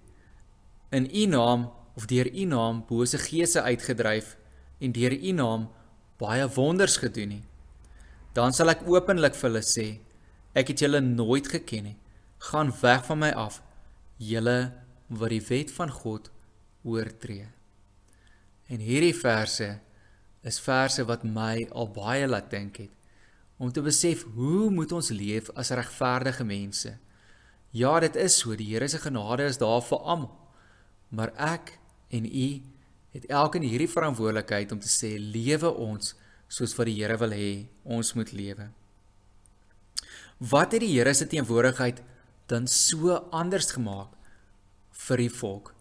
In 0.93 1.09
U 1.09 1.25
naam 1.25 1.69
of 1.97 2.05
deur 2.05 2.29
U 2.29 2.45
naam 2.45 2.83
bose 2.87 3.17
geese 3.17 3.61
uitgedryf 3.65 4.37
en 4.79 4.95
deur 4.95 5.13
U 5.13 5.31
naam 5.35 5.67
baie 6.19 6.47
wonders 6.55 6.97
gedoen 6.97 7.35
nie? 7.35 7.43
Dan 8.33 8.53
sal 8.53 8.71
ek 8.71 8.85
openlik 8.87 9.35
vir 9.35 9.49
hulle 9.49 9.63
sê: 9.65 9.87
Ek 10.55 10.71
het 10.71 10.83
julle 10.83 11.01
nooit 11.03 11.47
geken 11.47 11.89
nie. 11.89 11.97
Gaan 12.49 12.71
weg 12.81 13.03
van 13.05 13.19
my 13.19 13.31
af, 13.35 13.59
julle 14.17 14.71
wat 15.09 15.33
die 15.33 15.43
wet 15.49 15.71
van 15.75 15.91
God 15.91 16.29
oortree. 16.87 17.49
En 18.69 18.79
hierdie 18.79 19.15
verse 19.17 19.67
is 20.45 20.61
verse 20.63 21.03
wat 21.09 21.25
my 21.27 21.67
al 21.75 21.89
baie 21.91 22.27
laat 22.29 22.47
dink 22.51 22.77
het 22.85 22.95
om 23.59 23.71
te 23.75 23.81
besef 23.83 24.23
hoe 24.37 24.69
moet 24.71 24.93
ons 24.95 25.09
leef 25.11 25.49
as 25.59 25.73
regverdige 25.75 26.45
mense? 26.47 26.93
Ja, 27.75 27.99
dit 27.99 28.15
is 28.15 28.37
so, 28.39 28.55
die 28.55 28.69
Here 28.71 28.87
se 28.87 29.01
genade 29.03 29.49
is 29.51 29.59
daar 29.59 29.81
vir 29.83 29.99
almal. 29.99 30.31
Maar 31.11 31.33
ek 31.35 31.73
en 32.15 32.25
u 32.25 32.47
het 33.15 33.25
elkeen 33.25 33.65
hierdie 33.65 33.89
verantwoordelikheid 33.89 34.71
om 34.71 34.79
te 34.79 34.91
sê 34.91 35.15
lewe 35.17 35.71
ons 35.71 36.13
soos 36.49 36.75
wat 36.77 36.89
die 36.89 36.97
Here 36.99 37.17
wil 37.21 37.33
hê 37.33 37.49
ons 37.83 38.13
moet 38.17 38.31
lewe. 38.33 38.69
Wat 40.39 40.71
het 40.73 40.81
die 40.85 40.93
Here 40.93 41.13
se 41.13 41.27
teenwoordigheid 41.27 42.01
dan 42.49 42.67
so 42.67 43.17
anders 43.35 43.71
gemaak 43.75 44.15
vir 45.07 45.25
die 45.25 45.33
volk? 45.33 45.73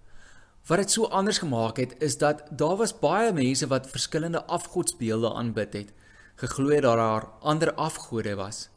Wat 0.69 0.83
dit 0.83 0.93
so 0.93 1.09
anders 1.15 1.41
gemaak 1.41 1.79
het 1.81 1.95
is 2.05 2.19
dat 2.21 2.43
daar 2.51 2.77
was 2.77 2.97
baie 3.01 3.33
mense 3.33 3.69
wat 3.71 3.89
verskillende 3.89 4.45
afgodsbeelde 4.45 5.31
aanbid 5.33 5.73
het. 5.73 5.95
Geglo 6.37 6.75
het 6.75 6.85
daar 6.85 7.01
daar 7.01 7.29
ander 7.41 7.73
afgode 7.75 8.35
was. 8.37 8.69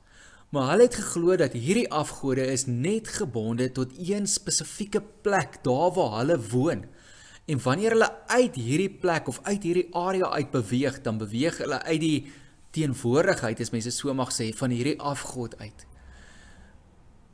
Maar 0.52 0.70
hulle 0.70 0.84
het 0.88 0.96
geglo 0.96 1.36
dat 1.36 1.54
hierdie 1.56 1.90
afgode 1.92 2.46
is 2.52 2.66
net 2.66 3.08
gebonde 3.08 3.72
tot 3.72 3.92
een 3.98 4.28
spesifieke 4.28 5.02
plek 5.22 5.60
daar 5.64 5.92
waar 5.96 6.18
hulle 6.20 6.40
woon. 6.52 6.86
En 7.52 7.60
wanneer 7.60 7.96
hulle 7.96 8.12
uit 8.32 8.56
hierdie 8.56 8.92
plek 9.02 9.28
of 9.28 9.42
uit 9.44 9.64
hierdie 9.68 9.88
area 9.98 10.30
uit 10.38 10.52
beweeg, 10.54 11.02
dan 11.04 11.18
beweeg 11.20 11.58
hulle 11.60 11.82
uit 11.84 12.02
die 12.04 12.20
teenwoordigheid, 12.72 13.60
as 13.60 13.74
mense 13.74 13.92
so 13.92 14.14
mag 14.16 14.32
sê, 14.32 14.52
van 14.56 14.72
hierdie 14.72 15.00
afgod 15.00 15.58
uit. 15.60 15.84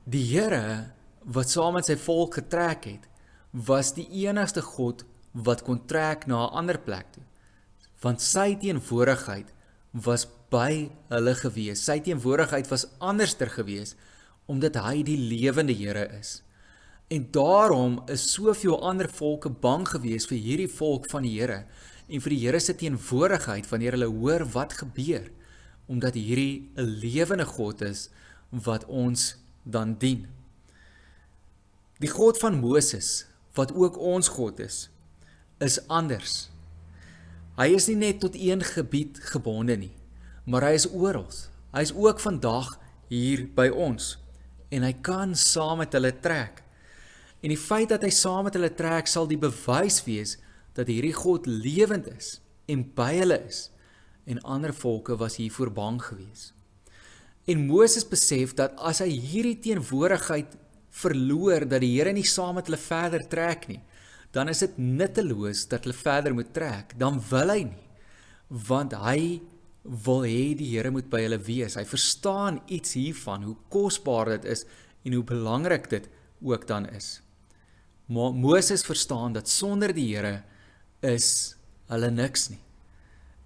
Die 0.09 0.23
Here 0.31 0.93
wat 1.27 1.51
saam 1.51 1.75
met 1.77 1.89
sy 1.89 1.97
volk 1.99 2.39
getrek 2.39 2.87
het, 2.87 3.05
was 3.51 3.91
die 3.97 4.07
enigste 4.23 4.63
God 4.63 5.03
wat 5.37 5.61
kon 5.67 5.83
trek 5.85 6.25
na 6.25 6.47
'n 6.47 6.55
ander 6.63 6.79
plek 6.79 7.11
toe. 7.13 7.23
Want 8.01 8.21
sy 8.21 8.55
teenwoordigheid 8.55 9.53
was 9.91 10.27
by 10.49 10.89
hulle 11.09 11.35
gewees. 11.35 11.83
Sy 11.83 11.99
teenwoordigheid 11.99 12.67
was 12.69 12.87
anderster 12.99 13.49
gewees 13.49 13.95
omdat 14.47 14.75
hy 14.75 15.03
die 15.03 15.17
lewende 15.17 15.73
Here 15.73 16.07
is. 16.19 16.41
En 17.07 17.27
daarom 17.31 18.01
is 18.05 18.31
soveel 18.31 18.81
ander 18.83 19.07
volke 19.09 19.49
bang 19.49 19.85
gewees 19.87 20.25
vir 20.27 20.41
hierdie 20.43 20.71
volk 20.71 21.05
van 21.07 21.23
die 21.23 21.37
Here 21.37 21.61
en 22.07 22.23
vir 22.23 22.33
die 22.33 22.39
Here 22.41 22.59
se 22.59 22.75
teenwoordigheid 22.75 23.69
wanneer 23.71 23.95
hulle 23.95 24.09
hoor 24.11 24.43
wat 24.51 24.75
gebeur 24.81 25.29
omdat 25.87 26.19
hierdie 26.19 26.67
'n 26.75 26.99
lewende 26.99 27.45
God 27.45 27.81
is 27.81 28.09
wat 28.49 28.83
ons 28.85 29.37
dan 29.63 29.95
dien. 29.97 30.27
Die 31.99 32.11
God 32.11 32.37
van 32.37 32.59
Moses 32.59 33.25
wat 33.55 33.71
ook 33.71 33.97
ons 33.97 34.27
God 34.27 34.59
is, 34.59 34.89
is 35.59 35.79
anders. 35.87 36.49
Hy 37.55 37.71
is 37.73 37.87
nie 37.87 37.95
net 37.95 38.19
tot 38.19 38.35
een 38.35 38.61
gebied 38.61 39.19
gebonde 39.19 39.77
nie, 39.77 39.95
maar 40.43 40.61
hy 40.61 40.75
is 40.75 40.91
oral. 40.91 41.31
Hy 41.71 41.81
is 41.81 41.93
ook 41.93 42.19
vandag 42.19 42.77
hier 43.07 43.47
by 43.55 43.69
ons 43.69 44.17
en 44.69 44.83
hy 44.83 44.93
kan 45.01 45.35
saam 45.35 45.77
met 45.77 45.93
hulle 45.93 46.11
trek. 46.19 46.66
En 47.41 47.53
die 47.53 47.59
feit 47.59 47.89
dat 47.89 48.03
hy 48.05 48.11
saam 48.13 48.47
met 48.47 48.57
hulle 48.57 48.73
trek 48.73 49.09
sal 49.09 49.27
die 49.29 49.39
bewys 49.39 50.01
wees 50.07 50.37
dat 50.77 50.89
hierdie 50.89 51.15
God 51.15 51.47
lewend 51.49 52.09
is 52.11 52.37
en 52.69 52.83
by 52.97 53.13
hulle 53.19 53.39
is. 53.47 53.67
En 54.27 54.41
ander 54.43 54.73
volke 54.75 55.15
was 55.17 55.37
hiervoor 55.39 55.71
bang 55.71 55.99
geweest. 56.03 56.53
En 57.47 57.67
Moses 57.69 58.03
besef 58.03 58.53
dat 58.57 58.75
as 58.83 58.99
hy 58.99 59.07
hierdie 59.07 59.59
teenwoordigheid 59.63 60.57
verloor 60.97 61.63
dat 61.69 61.83
die 61.83 61.93
Here 61.95 62.11
nie 62.11 62.25
saam 62.27 62.57
met 62.59 62.67
hulle 62.67 62.81
verder 62.81 63.23
trek 63.29 63.69
nie, 63.71 63.79
dan 64.35 64.51
is 64.51 64.59
dit 64.65 64.79
nutteloos 64.81 65.63
dat 65.71 65.85
hulle 65.85 65.95
verder 65.95 66.35
moet 66.35 66.49
trek. 66.53 66.97
Dan 66.99 67.21
wil 67.29 67.53
hy 67.53 67.61
nie 67.69 67.83
want 68.47 68.93
hy 68.95 69.41
wil 69.83 70.23
hê 70.23 70.53
die 70.55 70.69
Here 70.73 70.91
moet 70.91 71.09
by 71.11 71.23
hulle 71.25 71.39
wees. 71.43 71.75
Hy 71.75 71.83
verstaan 71.87 72.61
iets 72.71 72.95
hiervan 72.95 73.43
hoe 73.47 73.55
kosbaar 73.71 74.37
dit 74.37 74.47
is 74.55 74.65
en 75.03 75.15
hoe 75.15 75.23
belangrik 75.27 75.89
dit 75.91 76.07
ook 76.43 76.67
dan 76.67 76.87
is. 76.91 77.17
Maar 78.07 78.33
Moses 78.33 78.81
verstaan 78.81 79.33
dat 79.33 79.49
sonder 79.49 79.93
die 79.93 80.15
Here 80.15 80.43
is 80.99 81.57
hulle 81.91 82.09
niks 82.11 82.49
nie. 82.49 82.61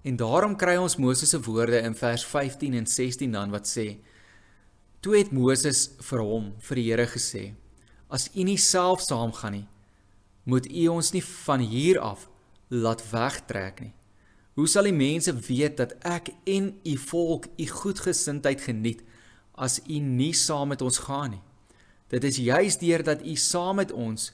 En 0.02 0.16
daarom 0.16 0.54
kry 0.58 0.76
ons 0.78 0.96
Moses 0.96 1.30
se 1.30 1.40
woorde 1.42 1.80
in 1.82 1.94
vers 1.94 2.24
15 2.26 2.74
en 2.74 2.86
16 2.86 3.32
dan 3.32 3.50
wat 3.50 3.66
sê: 3.66 3.98
Toe 5.00 5.16
het 5.18 5.32
Moses 5.34 5.90
vir 5.98 6.22
hom 6.22 6.52
vir 6.58 6.78
die 6.78 6.86
Here 6.90 7.06
gesê: 7.10 7.54
As 8.08 8.28
u 8.34 8.42
nie 8.46 8.58
self 8.58 9.02
saamgaan 9.02 9.52
nie, 9.52 9.66
moet 10.44 10.66
u 10.70 10.86
ons 10.94 11.10
nie 11.14 11.24
van 11.24 11.62
hier 11.62 11.98
af 12.00 12.28
laat 12.68 13.02
wegtrek 13.10 13.80
nie. 13.80 13.94
Hoe 14.54 14.68
sal 14.68 14.84
die 14.84 14.94
mense 14.94 15.32
weet 15.32 15.78
dat 15.80 15.94
ek 16.04 16.28
en 16.46 16.74
u 16.84 16.96
volk 17.08 17.48
u 17.56 17.66
goedgesindheid 17.66 18.60
geniet 18.60 19.00
as 19.54 19.80
u 19.88 19.98
nie 19.98 20.34
saam 20.36 20.68
met 20.74 20.82
ons 20.82 20.98
gaan 21.06 21.34
nie? 21.34 21.42
Dit 22.12 22.24
is 22.24 22.36
juis 22.36 22.78
deur 22.78 23.02
dat 23.02 23.24
u 23.24 23.34
saam 23.36 23.80
met 23.80 23.92
ons 23.92 24.32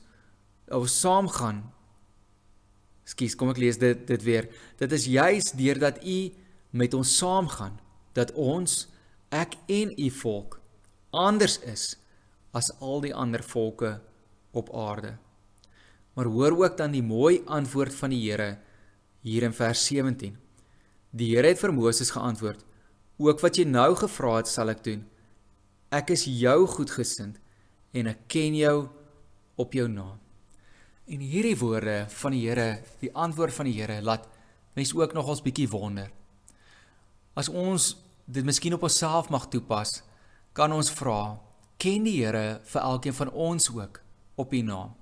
of 0.70 0.88
saamgaan. 0.88 1.62
Skus, 3.08 3.34
kom 3.34 3.50
ek 3.50 3.60
lees 3.62 3.78
dit 3.80 4.06
dit 4.06 4.22
weer. 4.22 4.48
Dit 4.76 4.92
is 4.92 5.08
juis 5.08 5.52
deur 5.56 5.78
dat 5.78 6.02
u 6.04 6.18
met 6.70 6.94
ons 6.94 7.16
saamgaan 7.16 7.78
dat 8.12 8.32
ons 8.36 8.86
ek 9.32 9.54
en 9.70 9.92
u 9.96 10.10
volk 10.10 10.58
anders 11.10 11.58
is 11.64 11.96
as 12.56 12.70
al 12.80 13.00
die 13.04 13.14
ander 13.14 13.42
volke 13.44 13.98
op 14.52 14.70
aarde. 14.74 15.16
Maar 16.14 16.26
hoor 16.26 16.56
ook 16.56 16.76
dan 16.76 16.92
die 16.92 17.02
mooi 17.02 17.42
antwoord 17.46 17.94
van 17.94 18.10
die 18.10 18.20
Here 18.30 18.58
hier 19.22 19.42
in 19.42 19.52
vers 19.52 19.84
17. 19.86 20.36
Die 21.10 21.34
Here 21.34 21.48
het 21.48 21.60
vir 21.60 21.72
Moses 21.72 22.10
geantwoord: 22.10 22.64
"Ook 23.18 23.40
wat 23.40 23.56
jy 23.56 23.64
nou 23.64 23.94
gevra 23.94 24.36
het, 24.36 24.48
sal 24.48 24.68
ek 24.68 24.84
doen. 24.84 25.06
Ek 25.90 26.10
is 26.10 26.24
jou 26.24 26.66
goedgesind 26.66 27.38
en 27.92 28.06
ek 28.06 28.28
ken 28.28 28.54
jou 28.54 28.88
op 29.56 29.72
jou 29.72 29.88
naam." 29.88 30.27
En 31.08 31.22
hierdie 31.24 31.56
woorde 31.56 32.02
van 32.20 32.34
die 32.36 32.42
Here, 32.44 32.82
die 33.00 33.08
antwoord 33.16 33.54
van 33.56 33.64
die 33.64 33.78
Here, 33.78 34.02
laat 34.04 34.26
mense 34.76 34.96
ook 34.96 35.14
nog 35.16 35.30
ons 35.32 35.40
bietjie 35.40 35.68
wonder. 35.72 36.10
As 37.32 37.48
ons 37.48 37.94
dit 38.28 38.44
miskien 38.44 38.76
op 38.76 38.84
onsself 38.84 39.30
mag 39.32 39.46
toepas, 39.48 40.02
kan 40.52 40.72
ons 40.74 40.92
vra 40.92 41.38
ken 41.80 42.04
die 42.04 42.18
Here 42.18 42.58
vir 42.60 42.82
elkeen 42.82 43.16
van 43.16 43.30
ons 43.32 43.70
ook 43.72 44.02
op 44.36 44.52
U 44.52 44.60
naam. 44.60 44.92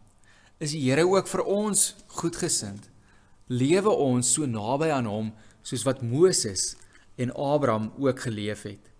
Is 0.62 0.76
die 0.76 0.84
Here 0.84 1.02
ook 1.10 1.26
vir 1.26 1.42
ons 1.42 1.88
goedgesind? 2.20 2.86
Lewe 3.50 3.90
ons 3.90 4.30
so 4.36 4.46
naby 4.46 4.92
aan 4.94 5.10
hom 5.10 5.32
soos 5.66 5.82
wat 5.88 6.04
Moses 6.06 6.76
en 7.18 7.34
Abraham 7.34 7.90
ook 7.98 8.22
geleef 8.28 8.62
het? 8.68 8.92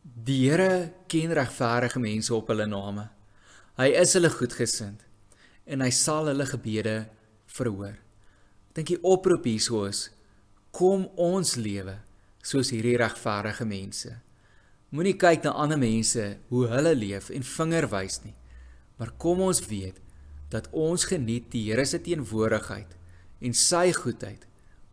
Die 0.00 0.46
Here 0.48 0.94
ken 1.12 1.36
regverdige 1.36 2.00
mense 2.00 2.32
op 2.34 2.48
hulle 2.48 2.70
name. 2.70 3.10
Hy 3.76 3.92
is 4.00 4.16
hulle 4.16 4.32
goedgesind 4.32 5.09
en 5.70 5.84
hy 5.84 5.90
sal 5.94 6.26
hulle 6.30 6.46
gebede 6.50 6.96
verhoor. 7.54 7.94
Dink 8.74 8.90
die 8.90 9.02
oproep 9.06 9.46
hierso 9.46 9.84
is 9.86 10.08
kom 10.74 11.06
ons 11.18 11.56
lewe 11.58 11.96
soos 12.46 12.70
hierdie 12.74 12.98
regverdige 12.98 13.66
mense. 13.66 14.12
Moenie 14.90 15.16
kyk 15.18 15.44
na 15.46 15.54
ander 15.62 15.78
mense 15.78 16.24
hoe 16.50 16.66
hulle 16.70 16.94
leef 16.98 17.30
en 17.34 17.46
vinger 17.46 17.86
wys 17.92 18.20
nie. 18.24 18.34
Maar 18.98 19.14
kom 19.22 19.42
ons 19.46 19.62
weet 19.70 20.00
dat 20.50 20.66
ons 20.74 21.06
geniet 21.06 21.50
die 21.54 21.68
Here 21.68 21.86
se 21.86 22.00
teenwoordigheid 22.02 22.96
en 23.40 23.54
sy 23.56 23.90
goedheid 23.96 24.46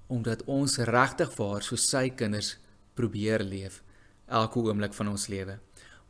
omdat 0.07 0.45
ons 0.47 0.77
regtig 0.87 1.33
waar 1.35 1.65
so 1.65 1.75
sy 1.75 2.07
kinders 2.15 2.53
probeer 2.95 3.43
leef 3.43 3.81
elke 4.27 4.61
oomblik 4.63 4.93
van 4.95 5.09
ons 5.11 5.27
lewe. 5.31 5.57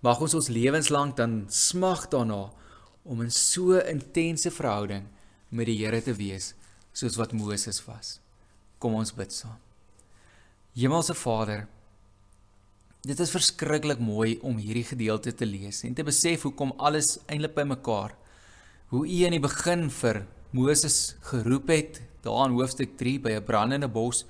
Mag 0.05 0.21
ons 0.21 0.35
ons 0.37 0.49
lewenslank 0.53 1.15
dan 1.17 1.45
smag 1.49 2.05
daarna 2.13 2.51
om 3.07 3.21
in 3.23 3.31
so 3.31 3.79
'n 3.79 3.87
intense 3.87 4.51
verhouding 4.51 5.07
met 5.49 5.65
die 5.65 5.77
Here 5.77 6.01
te 6.01 6.13
wees 6.13 6.53
soos 6.93 7.15
wat 7.15 7.33
Moses 7.33 7.79
was. 7.85 8.19
Kom 8.79 8.93
ons 8.93 9.13
bid 9.13 9.31
saam. 9.31 9.57
Hemelse 10.75 11.13
Vader, 11.13 11.67
dit 13.01 13.19
is 13.19 13.31
verskriklik 13.31 13.99
mooi 13.99 14.39
om 14.41 14.57
hierdie 14.57 14.83
gedeelte 14.83 15.33
te 15.33 15.45
lees 15.45 15.83
en 15.83 15.93
te 15.93 16.03
besef 16.03 16.41
hoe 16.41 16.53
kom 16.53 16.73
alles 16.77 17.19
eintlik 17.27 17.55
bymekaar. 17.55 18.15
Hoe 18.89 19.05
U 19.07 19.23
in 19.25 19.31
die 19.31 19.39
begin 19.39 19.89
vir 19.89 20.25
Moses 20.51 21.15
geroep 21.21 21.67
het 21.67 22.01
daar 22.21 22.49
in 22.49 22.57
hoofstuk 22.57 22.97
3 22.97 23.19
by 23.19 23.31
'n 23.31 23.43
brandende 23.43 23.87
bos, 23.87 24.25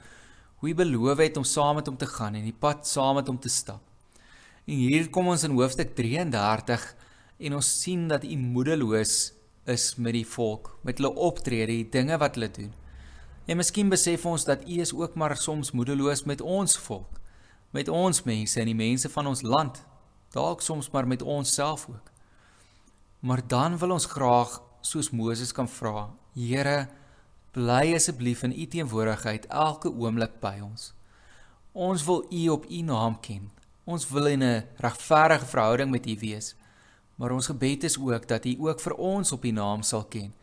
hoe 0.59 0.69
U 0.69 0.73
beloof 0.73 1.17
het 1.17 1.37
om 1.37 1.43
saam 1.43 1.75
met 1.75 1.87
hom 1.87 1.97
te 1.97 2.05
gaan 2.05 2.35
en 2.35 2.43
die 2.43 2.59
pad 2.59 2.87
saam 2.87 3.15
met 3.15 3.27
hom 3.27 3.39
te 3.39 3.49
stap. 3.49 3.81
En 4.65 4.75
hier 4.75 5.09
kom 5.09 5.27
ons 5.27 5.43
in 5.43 5.51
hoofstuk 5.51 5.95
33 5.95 6.95
en 7.37 7.53
ons 7.53 7.69
sien 7.81 8.07
dat 8.09 8.23
U 8.23 8.37
moedeloos 8.37 9.15
is 9.67 9.95
met 9.95 10.15
die 10.15 10.25
volk, 10.27 10.71
met 10.81 10.97
hulle 10.97 11.13
optrede, 11.13 11.71
die 11.71 11.89
dinge 11.91 12.17
wat 12.17 12.37
hulle 12.37 12.49
doen. 12.51 12.73
En 13.47 13.59
miskien 13.59 13.89
besef 13.91 14.25
ons 14.25 14.45
dat 14.47 14.63
U 14.67 14.79
is 14.81 14.93
ook 14.93 15.15
maar 15.15 15.37
soms 15.37 15.71
moedeloos 15.71 16.23
met 16.23 16.41
ons 16.41 16.77
volk, 16.87 17.19
met 17.71 17.87
ons 17.87 18.23
mense 18.23 18.59
en 18.59 18.69
die 18.69 18.77
mense 18.77 19.09
van 19.09 19.27
ons 19.27 19.43
land, 19.45 19.81
dalk 20.33 20.61
soms 20.61 20.89
maar 20.91 21.07
met 21.07 21.21
ons 21.21 21.53
self 21.53 21.87
ook. 21.89 22.11
Maar 23.19 23.41
dan 23.47 23.77
wil 23.77 23.91
ons 23.95 24.05
graag 24.05 24.59
soos 24.81 25.11
Moses 25.11 25.51
kan 25.51 25.67
vra, 25.67 26.09
Here, 26.37 26.87
bly 27.55 27.95
asseblief 27.97 28.43
in 28.45 28.53
U 28.53 28.65
teenwoordigheid 28.69 29.47
elke 29.49 29.89
oomblik 29.89 30.35
by 30.43 30.59
ons. 30.61 30.91
Ons 31.73 32.03
wil 32.05 32.25
U 32.29 32.41
op 32.53 32.67
U 32.69 32.81
naam 32.85 33.17
ken. 33.21 33.49
Ons 33.85 34.05
wil 34.09 34.27
in 34.27 34.43
'n 34.43 34.65
regverdige 34.77 35.45
verhouding 35.45 35.89
met 35.91 36.05
U 36.05 36.15
wees. 36.19 36.55
Maar 37.17 37.33
ons 37.33 37.49
gebed 37.49 37.83
is 37.83 37.97
ook 37.97 38.27
dat 38.27 38.45
U 38.45 38.55
ook 38.69 38.81
vir 38.81 38.93
ons 38.93 39.31
op 39.31 39.45
U 39.45 39.51
naam 39.51 39.83
sal 39.83 40.05
ken 40.05 40.33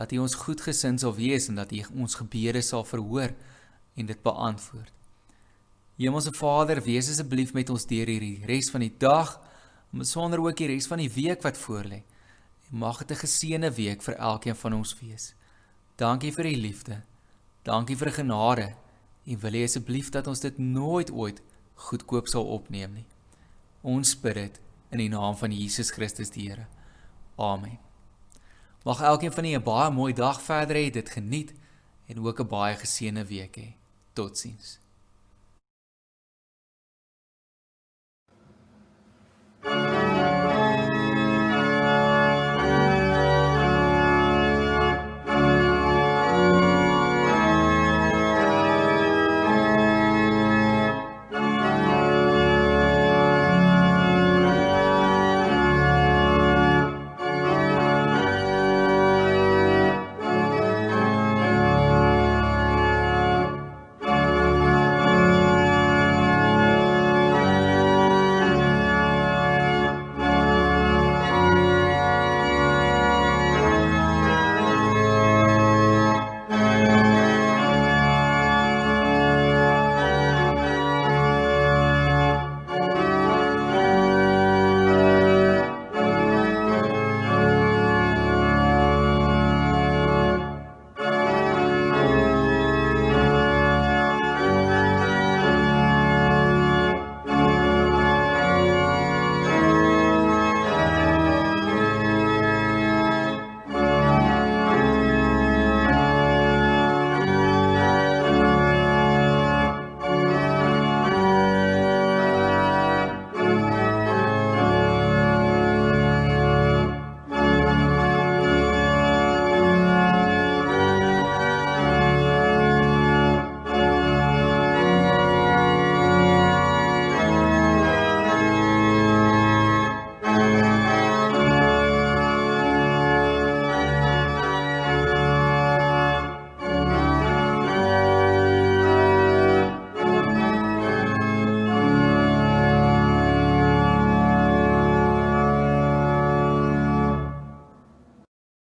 dat 0.00 0.12
U 0.12 0.22
ons 0.22 0.34
goedgesind 0.34 1.02
sal 1.02 1.14
wees 1.14 1.48
en 1.50 1.58
dat 1.60 1.72
U 1.72 1.82
ons 2.00 2.14
gebede 2.22 2.62
sal 2.64 2.84
verhoor 2.88 3.34
en 3.94 4.06
dit 4.06 4.22
beantwoord. 4.22 4.92
Hemelse 6.00 6.32
Vader, 6.32 6.80
wees 6.82 7.10
asseblief 7.12 7.52
met 7.52 7.68
ons 7.70 7.84
deur 7.86 8.08
hierdie 8.08 8.46
res 8.48 8.70
van 8.72 8.80
die 8.86 8.94
dag, 8.96 9.34
maar 9.90 10.08
sonder 10.08 10.40
ook 10.40 10.56
die 10.56 10.70
res 10.70 10.88
van 10.88 11.02
die 11.02 11.10
week 11.12 11.44
wat 11.44 11.60
voorlê. 11.60 12.00
Mag 12.70 13.02
dit 13.04 13.10
'n 13.10 13.20
geseënde 13.26 13.74
week 13.74 14.02
vir 14.02 14.14
elkeen 14.14 14.56
van 14.56 14.72
ons 14.72 14.96
wees. 15.00 15.34
Dankie 15.96 16.32
vir 16.32 16.46
U 16.46 16.56
liefde. 16.56 17.02
Dankie 17.62 17.96
vir 17.96 18.10
genade. 18.10 18.74
En 19.26 19.38
wil 19.38 19.54
U 19.54 19.64
asseblief 19.64 20.08
dat 20.08 20.26
ons 20.26 20.40
dit 20.40 20.58
nooit 20.58 21.10
ooit 21.10 21.42
goedkoop 21.74 22.28
sal 22.28 22.46
opneem 22.46 22.92
nie. 22.92 23.06
Ons 23.82 24.20
bid 24.20 24.34
dit 24.34 24.60
in 24.90 24.98
die 24.98 25.08
naam 25.08 25.36
van 25.36 25.52
Jesus 25.52 25.90
Christus 25.90 26.30
die 26.30 26.48
Here. 26.48 26.66
Amen. 27.36 27.78
Mag 28.84 29.00
elkeen 29.00 29.32
van 29.32 29.44
julle 29.44 29.58
'n 29.58 29.64
baie 29.64 29.90
mooi 29.90 30.12
dag 30.12 30.40
verder 30.42 30.76
hê, 30.76 30.90
dit 30.90 31.08
geniet 31.08 31.52
en 32.06 32.26
ook 32.26 32.40
'n 32.40 32.48
baie 32.48 32.76
geseënde 32.76 33.26
week 33.26 33.56
hê. 33.56 33.74
Totsiens. 34.12 34.78